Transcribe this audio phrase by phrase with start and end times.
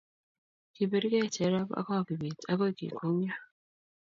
[0.73, 3.35] kibirgeii Cherop ago Kibet agoi kekwongyo